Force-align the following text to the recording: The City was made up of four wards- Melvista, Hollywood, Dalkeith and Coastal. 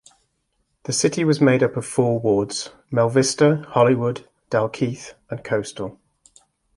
The 0.85 0.93
City 0.93 1.23
was 1.23 1.39
made 1.39 1.61
up 1.61 1.77
of 1.77 1.85
four 1.85 2.19
wards- 2.19 2.71
Melvista, 2.91 3.65
Hollywood, 3.67 4.27
Dalkeith 4.49 5.13
and 5.29 5.43
Coastal. 5.43 5.99